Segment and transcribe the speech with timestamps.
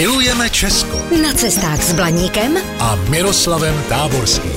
[0.00, 4.52] Milujeme Česko Na cestách s Blaníkem a Miroslavem Táborským.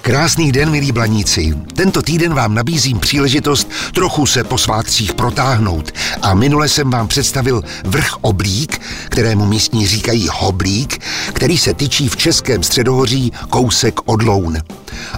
[0.00, 1.54] Krásný den, milí blaníci.
[1.74, 5.92] Tento týden vám nabízím příležitost trochu se po svátcích protáhnout.
[6.22, 11.02] A minule jsem vám představil vrch Oblík, kterému místní říkají Hoblík,
[11.32, 14.58] který se tyčí v českém středohoří kousek od Loun.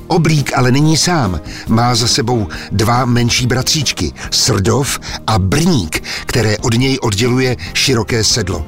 [0.06, 1.40] Oblík ale není sám.
[1.68, 8.66] Má za sebou dva menší bratříčky, Srdov a Brník, které od něj odděluje široké sedlo.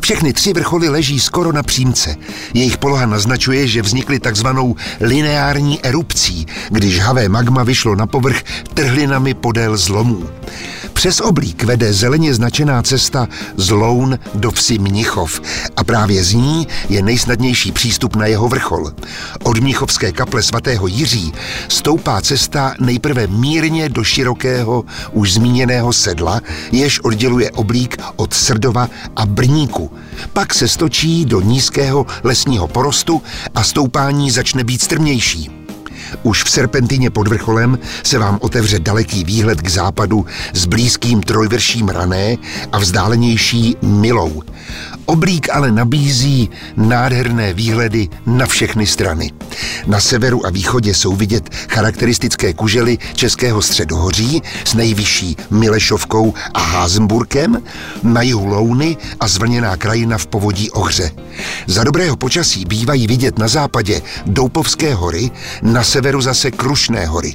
[0.00, 2.16] Všechny tři vrcholy leží skoro na přímce.
[2.54, 8.42] Jejich poloha naznačuje, že vznikly takzvanou lineární erupcí, když havé magma vyšlo na povrch
[8.74, 10.28] trhlinami podél zlomů.
[11.04, 15.40] Přes oblík vede zeleně značená cesta z Loun do vsi Mnichov
[15.76, 18.92] a právě z ní je nejsnadnější přístup na jeho vrchol.
[19.42, 21.32] Od Mnichovské kaple svatého Jiří
[21.68, 26.40] stoupá cesta nejprve mírně do širokého, už zmíněného sedla,
[26.72, 29.92] jež odděluje oblík od Srdova a Brníku.
[30.32, 33.22] Pak se stočí do nízkého lesního porostu
[33.54, 35.63] a stoupání začne být strmější.
[36.22, 41.88] Už v serpentině pod vrcholem se vám otevře daleký výhled k západu s blízkým trojvrším
[41.88, 42.36] rané
[42.72, 44.42] a vzdálenější milou.
[45.06, 49.30] Oblík ale nabízí nádherné výhledy na všechny strany.
[49.86, 57.62] Na severu a východě jsou vidět charakteristické kužely Českého středohoří s nejvyšší Milešovkou a Házenburkem,
[58.02, 61.10] na jihu Louny a zvlněná krajina v povodí Ohře.
[61.66, 65.30] Za dobrého počasí bývají vidět na západě Doupovské hory,
[65.62, 67.34] na severu zase Krušné hory.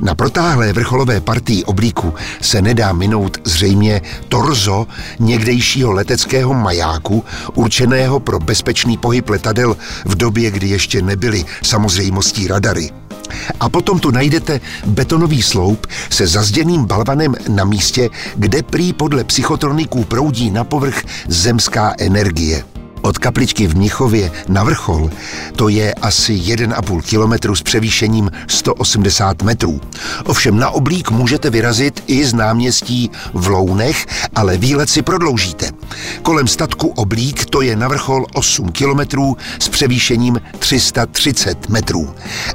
[0.00, 4.86] Na protáhlé vrcholové partii oblíku se nedá minout zřejmě torzo
[5.18, 12.90] někdejšího leteckého majáku, určeného pro bezpečný pohyb letadel v době, kdy ještě nebyly samozřejmostí radary.
[13.60, 20.04] A potom tu najdete betonový sloup se zazděným balvanem na místě, kde prý podle psychotroniků
[20.04, 22.75] proudí na povrch zemská energie.
[23.06, 25.10] Od kapličky v Mnichově na vrchol
[25.56, 29.80] to je asi 1,5 kilometru s převýšením 180 metrů.
[30.24, 35.70] Ovšem na oblík můžete vyrazit i z náměstí v Lounech, ale výlet si prodloužíte.
[36.22, 42.14] Kolem statku oblík to je na vrchol 8 kilometrů s převýšením 330 metrů.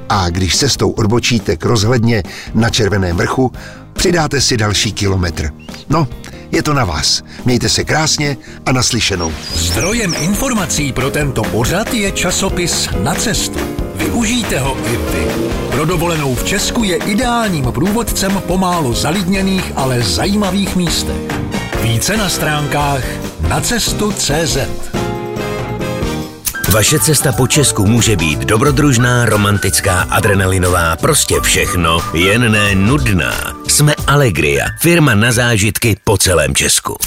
[0.10, 2.24] A když cestou odbočíte k rozhledně
[2.54, 3.52] na Červeném vrchu,
[3.94, 5.52] přidáte si další kilometr.
[5.90, 6.08] No,
[6.52, 7.24] je to na vás.
[7.46, 9.34] Mějte se krásně a naslyšenou.
[9.54, 13.60] Zdrojem informací pro tento pořad je časopis Na cestu.
[13.96, 15.28] Využijte ho i vy.
[15.72, 21.22] Pro dovolenou v Česku je ideálním průvodcem po málo zalidněných, ale zajímavých místech.
[21.82, 23.04] Více na stránkách
[23.50, 24.58] nacestu.cz
[26.74, 33.54] Vaše cesta po Česku může být dobrodružná, romantická, adrenalinová, prostě všechno, jen ne nudná.
[33.68, 36.98] Jsme Allegria, firma na zážitky po celém Česku.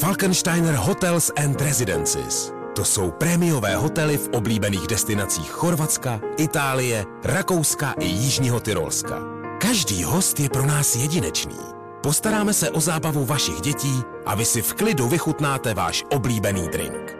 [0.00, 2.52] Falkensteiner Hotels and Residences.
[2.76, 9.18] To jsou prémiové hotely v oblíbených destinacích Chorvatska, Itálie, Rakouska i Jižního Tyrolska.
[9.60, 11.58] Každý host je pro nás jedinečný.
[12.02, 17.19] Postaráme se o zábavu vašich dětí a vy si v klidu vychutnáte váš oblíbený drink.